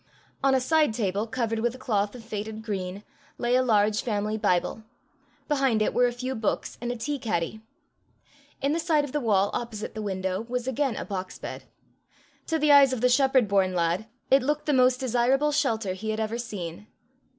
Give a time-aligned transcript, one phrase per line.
[0.43, 3.03] On a side table covered with a cloth of faded green,
[3.37, 4.81] lay a large family Bible;
[5.47, 7.61] behind it were a few books and a tea caddy.
[8.61, 11.65] In the side of the wall opposite the window, was again a box bed.
[12.47, 16.09] To the eyes of the shepherd born lad, it looked the most desirable shelter he
[16.09, 16.87] had ever seen.